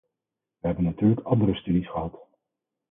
We 0.59 0.67
hebben 0.67 0.83
natuurlijk 0.83 1.27
andere 1.27 1.55
studies 1.55 1.89
gehad. 1.89 2.19